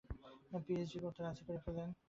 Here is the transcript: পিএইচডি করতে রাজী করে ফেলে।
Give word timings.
পিএইচডি 0.65 0.97
করতে 1.03 1.19
রাজী 1.21 1.43
করে 1.47 1.59
ফেলে। 1.63 1.83